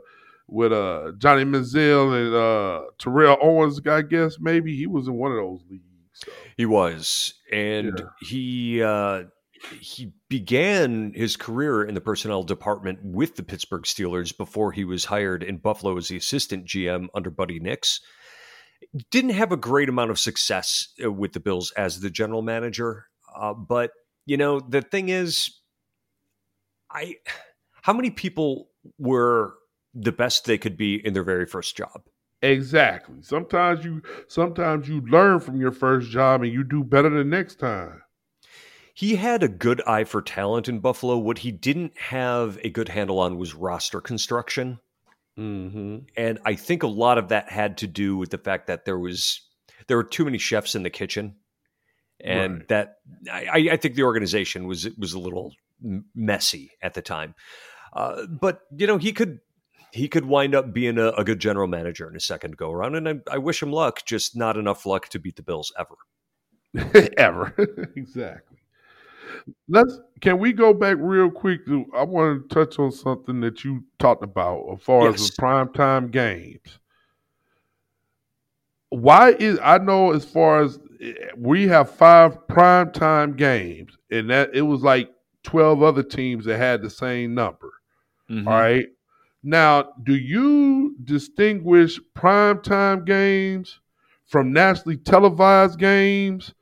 [0.49, 3.81] with uh Johnny Manziel and uh Terrell Owens.
[3.87, 5.85] I guess maybe he was in one of those leagues.
[6.15, 6.33] So.
[6.57, 9.25] He was, and he uh,
[9.81, 15.05] he began his career in the personnel department with the Pittsburgh Steelers before he was
[15.05, 18.01] hired in Buffalo as the assistant GM under Buddy Nix.
[19.11, 23.07] Didn't have a great amount of success uh, with the Bills as the general manager,
[23.37, 23.93] uh, but
[24.27, 25.51] you know the thing is,
[26.91, 27.17] I
[27.83, 29.55] how many people were
[29.95, 32.03] the best they could be in their very first job?
[32.43, 33.17] Exactly.
[33.23, 37.59] Sometimes you sometimes you learn from your first job and you do better the next
[37.59, 38.03] time.
[38.95, 41.19] He had a good eye for talent in Buffalo.
[41.19, 44.81] What he didn't have a good handle on was roster construction.
[45.39, 45.99] Mm-hmm.
[46.17, 48.99] And I think a lot of that had to do with the fact that there
[48.99, 49.41] was
[49.87, 51.37] there were too many chefs in the kitchen.
[52.21, 52.69] And Right.
[52.69, 52.95] that
[53.33, 55.55] I, I think the organization was was a little
[56.15, 57.35] messy at the time.
[57.93, 59.39] Uh, but you know, he could
[59.93, 62.95] he could wind up being a, a good general manager in a second go around.
[62.95, 65.95] And I, I wish him luck, just not enough luck to beat the Bills ever.
[67.17, 67.55] Ever.
[67.97, 68.59] exactly.
[69.69, 73.65] Let's can we go back real quick to I want to touch on something that
[73.65, 75.31] you talked about as far as Yes.
[75.31, 76.79] the primetime games.
[78.91, 84.51] Why is I know as far as eh, we have five primetime games and that
[84.55, 85.11] it was like
[85.45, 87.73] 12 other teams that had the same number.
[88.31, 88.87] All right.
[89.43, 93.81] Now, do you distinguish primetime games
[94.27, 96.55] from nationally televised games?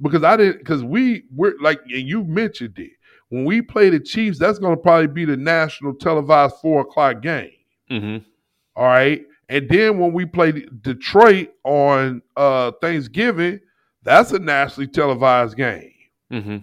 [0.00, 2.90] Because I didn't, because we we're like, and you mentioned it.
[3.28, 7.22] When we play the Chiefs, that's going to probably be the national televised four o'clock
[7.22, 7.52] game.
[7.90, 8.18] Mm-hmm.
[8.76, 9.22] All right.
[9.48, 13.60] And then when we play Detroit on uh, Thanksgiving,
[14.02, 15.92] that's a nationally televised game.
[16.32, 16.56] Mm-hmm.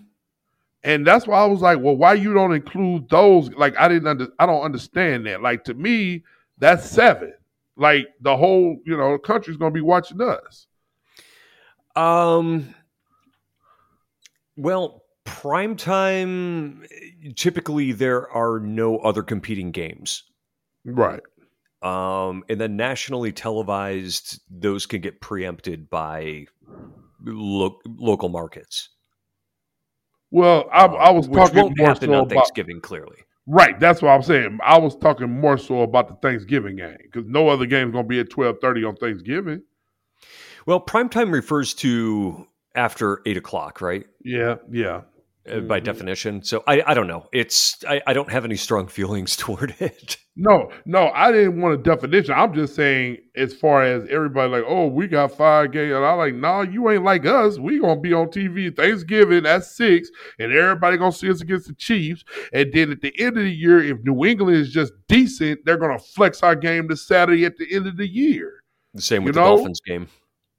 [0.84, 3.50] And that's why I was like, well, why you don't include those?
[3.52, 5.42] Like, I didn't under, I don't understand that.
[5.42, 6.24] Like to me,
[6.58, 7.34] that's seven.
[7.76, 10.68] Like the whole, you know, the country's gonna be watching us.
[11.96, 12.76] Um.
[14.58, 16.84] Well, prime time.
[17.36, 20.24] Typically, there are no other competing games.
[20.84, 21.22] Right.
[21.82, 26.46] Um, and then nationally televised, those can get preempted by
[27.24, 28.90] lo- local markets.
[30.32, 32.82] Well, I, um, I was which talking more so about Thanksgiving.
[32.82, 33.80] Clearly, right.
[33.80, 34.60] That's what I'm saying.
[34.64, 38.08] I was talking more so about the Thanksgiving game because no other game is gonna
[38.08, 39.64] be at twelve thirty on Thanksgiving.
[40.66, 44.06] well, prime time refers to after eight o'clock, right?
[44.24, 45.02] Yeah, yeah.
[45.52, 45.84] Uh, By Mhm.
[45.84, 46.44] definition.
[46.44, 47.28] So I, I don't know.
[47.34, 50.18] It's I, I don't have any strong feelings toward it.
[50.36, 52.34] No, no, I didn't want a definition.
[52.34, 56.18] I'm just saying, as far as everybody like, oh, we got five games, and I'm
[56.18, 57.60] like, no, you ain't like us.
[57.60, 60.10] We gonna be on TV Thanksgiving at six,
[60.40, 62.24] and everybody gonna see us against the Chiefs.
[62.54, 65.78] And then at the end of the year, if New England is just decent, they're
[65.78, 68.64] gonna flex our game to Saturday at the end of the year.
[68.94, 69.44] The same You with know?
[69.44, 70.08] the Dolphins game.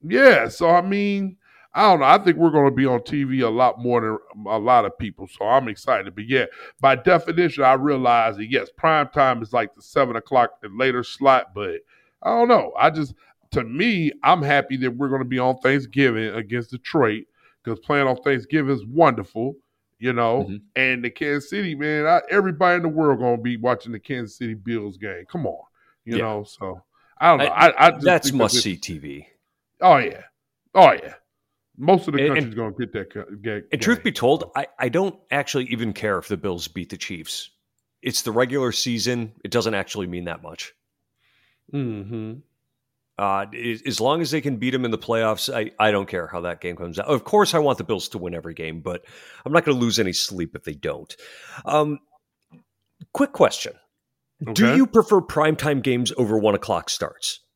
[0.03, 1.37] Yeah, so I mean,
[1.73, 2.07] I don't know.
[2.07, 4.99] I think we're going to be on TV a lot more than a lot of
[4.99, 6.13] people, so I'm excited.
[6.15, 6.47] But yeah,
[6.81, 11.05] by definition, I realize that yes, prime time is like the seven o'clock and later
[11.05, 11.55] slot.
[11.55, 11.81] But
[12.23, 12.73] I don't know.
[12.77, 13.15] I just
[13.53, 17.25] to me, I'm happy that we're going to be on Thanksgiving against Detroit
[17.63, 19.55] because playing on Thanksgiving is wonderful,
[19.99, 20.45] you know.
[20.45, 20.57] Mm-hmm.
[20.75, 24.01] And the Kansas City, man, I, everybody in the world going to be watching the
[24.01, 25.25] Kansas City Bills game.
[25.31, 25.63] Come on,
[26.05, 26.23] you yeah.
[26.23, 26.45] know.
[26.45, 26.83] So
[27.19, 27.53] I don't know.
[27.53, 29.27] I, I, I that's must see TV.
[29.81, 30.23] Oh yeah,
[30.75, 31.15] oh yeah.
[31.81, 33.43] Most of the country's going to get that.
[33.43, 36.91] Get, and truth be told, I, I don't actually even care if the Bills beat
[36.91, 37.49] the Chiefs.
[38.03, 39.33] It's the regular season.
[39.45, 40.75] It doesn't actually mean that much.
[41.71, 42.35] Hmm.
[43.19, 43.47] Uh,
[43.87, 46.43] as long as they can beat them in the playoffs, I, I don't care how
[46.43, 47.07] that game comes out.
[47.07, 49.03] Of course, I want the Bills to win every game, but
[49.47, 51.15] I'm not going to lose any sleep if they don't.
[51.65, 51.99] Um,
[53.15, 53.73] quick question:
[54.43, 54.53] okay.
[54.53, 57.41] Do you prefer primetime games over one o'clock starts?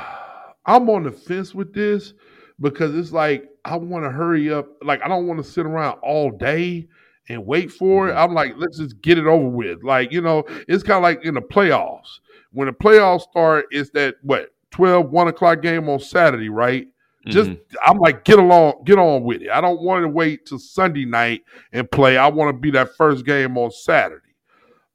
[0.75, 2.13] I'm on the fence with this
[2.59, 4.67] because it's like I want to hurry up.
[4.83, 6.87] Like I don't want to sit around all day
[7.27, 8.11] and wait for it.
[8.11, 8.19] Mm-hmm.
[8.19, 9.83] I'm like, let's just get it over with.
[9.83, 12.19] Like you know, it's kind of like in the playoffs
[12.51, 16.87] when the playoffs start, it's that what 12, 1 o'clock game on Saturday, right?
[17.27, 17.31] Mm-hmm.
[17.31, 17.51] Just
[17.85, 19.49] I'm like, get along, get on with it.
[19.49, 22.17] I don't want to wait till Sunday night and play.
[22.17, 24.21] I want to be that first game on Saturday.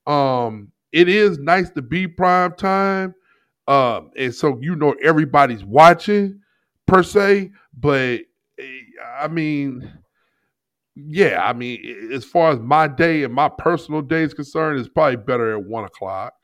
[0.06, 3.14] Um, it is nice to be prime time.
[3.66, 6.40] Um, and so you know everybody's watching
[6.87, 8.20] per se, but
[8.59, 8.79] eh,
[9.18, 9.90] I mean,
[10.94, 14.88] yeah, I mean, as far as my day and my personal day is concerned, it's
[14.88, 16.35] probably better at one o'clock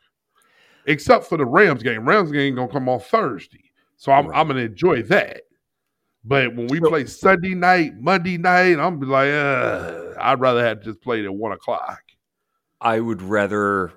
[0.87, 2.07] except for the Rams game.
[2.07, 4.39] Rams game gonna come on Thursday, so I'm right.
[4.39, 5.43] I'm gonna enjoy that.
[6.25, 10.83] But when we play Sunday night, Monday night, I'm be like, uh, I'd rather have
[10.83, 12.03] just played at one o'clock.
[12.81, 13.93] I would rather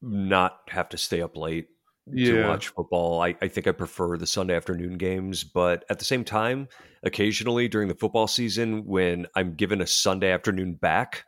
[0.00, 1.66] not have to stay up late
[2.10, 2.32] yeah.
[2.32, 3.20] to watch football.
[3.20, 6.68] I, I think I prefer the Sunday afternoon games, but at the same time,
[7.02, 11.24] occasionally during the football season, when I'm given a Sunday afternoon back,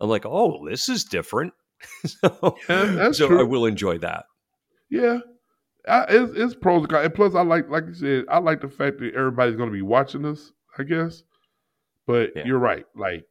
[0.00, 1.52] I'm like, oh, this is different.
[2.06, 4.24] so, yeah, so I will enjoy that.
[4.90, 5.18] Yeah,
[5.86, 7.04] I, it's, it's pros and cons.
[7.04, 9.74] And plus, I like, like you said, I like the fact that everybody's going to
[9.74, 10.52] be watching us.
[10.78, 11.22] I guess,
[12.06, 12.44] but yeah.
[12.44, 12.84] you're right.
[12.94, 13.24] Like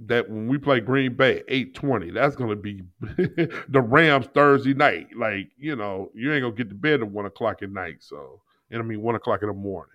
[0.00, 4.74] that when we play Green Bay eight twenty, that's going to be the Rams Thursday
[4.74, 5.08] night.
[5.16, 7.96] Like you know, you ain't gonna get to bed at one o'clock at night.
[8.00, 9.90] So, and I mean one o'clock in the morning.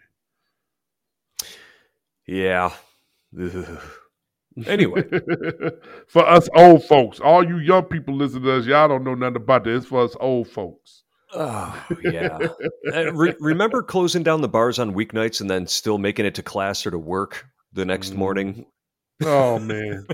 [2.26, 2.74] Yeah.
[4.68, 5.04] Anyway,
[6.08, 9.38] for us old folks, all you young people listening to us, y'all don't know nothing
[9.38, 9.86] about this.
[9.86, 11.04] For us old folks.
[11.34, 12.38] Oh yeah.
[13.14, 16.86] Re- remember closing down the bars on weeknights and then still making it to class
[16.86, 18.18] or to work the next mm.
[18.18, 18.66] morning?
[19.24, 20.06] Oh man,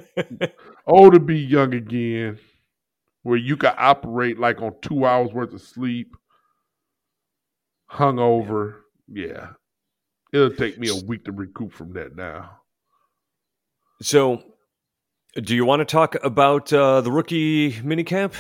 [0.87, 2.39] oh to be young again,
[3.23, 6.15] where you can operate like on two hours worth of sleep,
[7.91, 8.77] hungover.
[9.07, 9.49] Yeah,
[10.33, 12.61] it'll take me a week to recoup from that now.
[14.01, 14.41] So,
[15.35, 18.33] do you want to talk about uh, the rookie minicamp?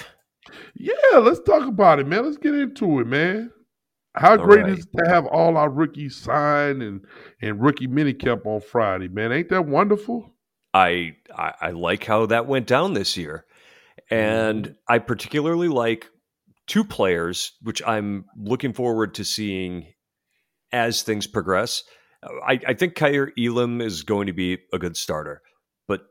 [0.73, 2.25] Yeah, let's talk about it, man.
[2.25, 3.51] Let's get into it, man.
[4.15, 4.77] How all great right.
[4.77, 7.05] is to have all our rookies signed and
[7.41, 9.31] and rookie minicamp on Friday, man?
[9.31, 10.34] Ain't that wonderful?
[10.75, 13.45] I, I, I like how that went down this year,
[14.11, 14.75] and mm.
[14.89, 16.07] I particularly like
[16.67, 19.93] two players, which I'm looking forward to seeing
[20.73, 21.83] as things progress.
[22.45, 25.41] I, I think Kaiir Elam is going to be a good starter,
[25.87, 26.01] but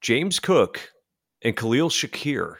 [0.00, 0.88] James Cook
[1.42, 2.54] and Khalil Shakir,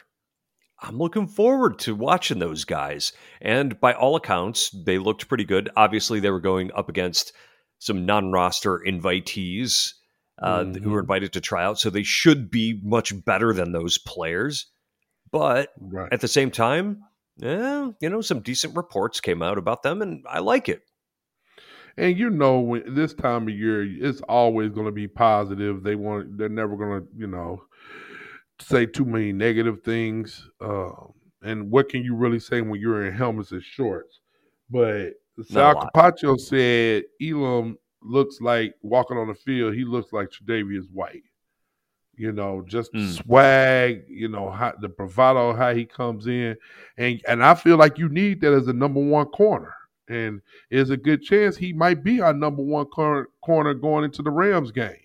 [0.79, 3.11] I'm looking forward to watching those guys.
[3.41, 5.71] And by all accounts, they looked pretty good.
[5.75, 7.33] Obviously, they were going up against
[7.79, 9.93] some non-roster invitees
[10.39, 10.83] uh, mm-hmm.
[10.83, 14.67] who were invited to try out, so they should be much better than those players.
[15.31, 16.11] But right.
[16.11, 17.03] at the same time,
[17.37, 20.81] yeah, you know, some decent reports came out about them, and I like it.
[21.97, 25.83] And you know, when this time of year, it's always going to be positive.
[25.83, 27.63] They want, they're never going to, you know,
[28.59, 30.49] say too many negative things.
[30.59, 34.19] Um, and what can you really say when you're in helmets and shorts?
[34.69, 39.75] But Sal Capaccio said Elam looks like walking on the field.
[39.75, 41.23] He looks like Tre'Davious White.
[42.17, 43.13] You know, just mm.
[43.15, 44.05] swag.
[44.07, 46.55] You know, how, the bravado, how he comes in,
[46.97, 49.75] and and I feel like you need that as a number one corner
[50.07, 54.21] and there's a good chance he might be our number one corner, corner going into
[54.21, 54.95] the Rams game.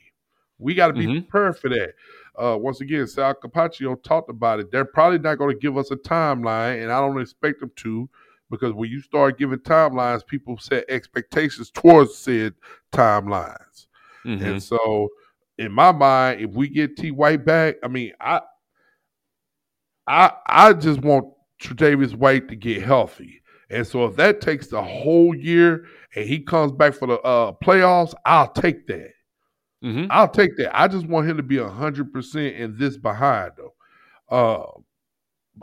[0.58, 1.20] We got to be mm-hmm.
[1.20, 1.94] prepared for that.
[2.38, 4.70] Uh, once again, Sal Capaccio talked about it.
[4.70, 8.08] They're probably not going to give us a timeline, and I don't expect them to,
[8.50, 12.54] because when you start giving timelines, people set expectations towards said
[12.92, 13.86] timelines.
[14.24, 14.44] Mm-hmm.
[14.44, 15.08] And so,
[15.58, 18.40] in my mind, if we get T White back, I mean, I,
[20.06, 21.32] I, I just want
[21.62, 26.40] Tre'Davious White to get healthy And so if that takes the whole year and he
[26.40, 29.12] comes back for the uh, playoffs, I'll take that.
[29.84, 30.06] Mm-hmm.
[30.10, 30.78] I'll take that.
[30.78, 33.74] I just want him to be hundred percent in this behind though.
[34.28, 34.80] Uh,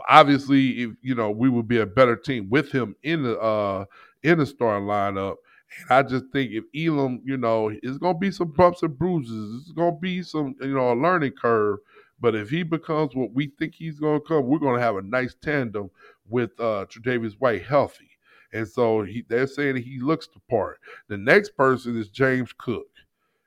[0.08, 3.84] obviously, if you know, we would be a better team with him in the uh,
[4.22, 5.36] in the starting lineup.
[5.80, 9.62] And I just think if Elam, you know, it's gonna be some bumps and bruises.
[9.62, 11.80] It's gonna be some, you know, a learning curve.
[12.20, 15.34] But if he becomes what we think he's gonna come, we're gonna have a nice
[15.40, 15.90] tandem
[16.28, 18.10] with uh Tre'Davious White healthy.
[18.52, 20.80] And so he, they're saying he looks the part.
[21.08, 22.88] The next person is James Cook.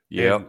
[0.08, 0.44] Yeah.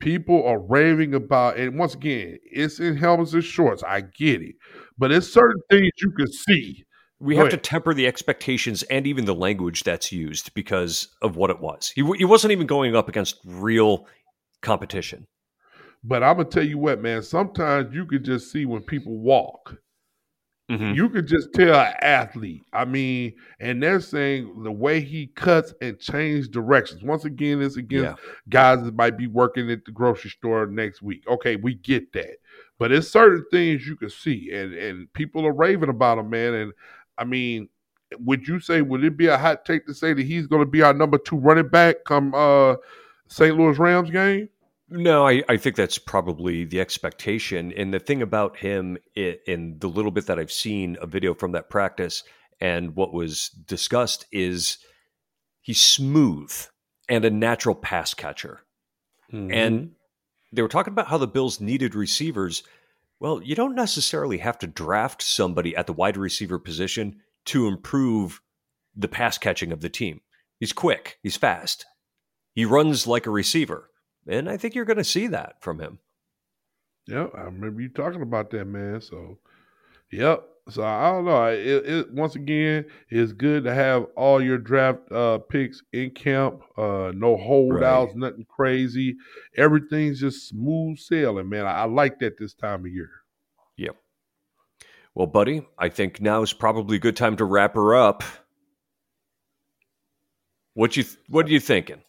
[0.00, 3.82] People are raving about, and once again, it's in helmets and shorts.
[3.82, 4.56] I get it.
[4.98, 6.84] But it's certain things you can see
[7.20, 11.50] we have to temper the expectations and even the language that's used because of what
[11.50, 11.90] it was.
[11.94, 14.06] He, he wasn't even going up against real
[14.60, 15.26] competition.
[16.02, 17.22] But I'm gonna tell you what, man.
[17.22, 19.76] Sometimes you can just see when people walk.
[20.70, 20.94] Mm-hmm.
[20.94, 22.64] You could just tell an athlete.
[22.72, 27.02] I mean, and they're saying the way he cuts and change directions.
[27.02, 28.32] Once again, it's against yeah.
[28.48, 31.22] guys that might be working at the grocery store next week.
[31.28, 32.36] Okay, we get that.
[32.78, 36.54] But it's certain things you can see, and and people are raving about him, man.
[36.54, 36.72] And
[37.18, 37.68] I mean,
[38.20, 40.70] would you say would it be a hot take to say that he's going to
[40.70, 42.76] be our number two running back come uh,
[43.28, 43.54] St.
[43.54, 44.48] Louis Rams game?
[44.88, 47.72] No, I, I think that's probably the expectation.
[47.72, 51.52] And the thing about him, in the little bit that I've seen a video from
[51.52, 52.22] that practice
[52.60, 54.78] and what was discussed, is
[55.62, 56.52] he's smooth
[57.08, 58.60] and a natural pass catcher.
[59.32, 59.52] Mm-hmm.
[59.52, 59.92] And
[60.52, 62.62] they were talking about how the Bills needed receivers
[63.20, 68.42] well, you don't necessarily have to draft somebody at the wide receiver position to improve
[68.94, 70.20] the pass catching of the team.
[70.60, 71.86] He's quick, he's fast,
[72.54, 73.88] he runs like a receiver.
[74.26, 75.98] And I think you're going to see that from him.
[77.06, 79.00] Yeah, I remember you talking about that, man.
[79.00, 79.38] So,
[80.10, 80.44] yep.
[80.70, 81.44] So I don't know.
[81.46, 86.62] It, it, once again, it's good to have all your draft uh, picks in camp.
[86.78, 88.16] Uh, no holdouts, right.
[88.16, 89.16] nothing crazy.
[89.58, 91.66] Everything's just smooth sailing, man.
[91.66, 93.10] I, I, like that this time of year.
[93.76, 93.96] Yep.
[95.14, 98.24] Well, buddy, I think now is probably a good time to wrap her up.
[100.72, 102.02] What you What are you thinking?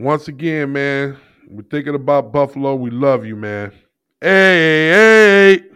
[0.00, 1.14] Once again, man,
[1.46, 2.74] we're thinking about Buffalo.
[2.74, 3.70] We love you, man.
[4.22, 5.69] Hey, hey.